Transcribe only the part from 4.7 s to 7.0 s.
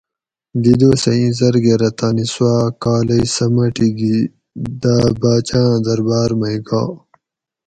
داۤ باچاۤں درباۤر مئی گا